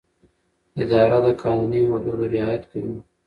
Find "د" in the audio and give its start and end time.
1.25-1.27